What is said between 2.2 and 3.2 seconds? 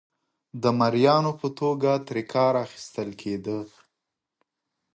کار اخیستل